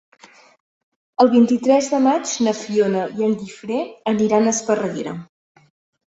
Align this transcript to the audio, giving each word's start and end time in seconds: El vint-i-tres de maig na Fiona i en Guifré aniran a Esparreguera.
El 1.25 1.27
vint-i-tres 1.33 1.89
de 1.95 1.99
maig 2.05 2.31
na 2.47 2.53
Fiona 2.59 3.03
i 3.19 3.25
en 3.27 3.35
Guifré 3.41 3.77
aniran 4.13 4.49
a 4.49 4.55
Esparreguera. 4.57 5.13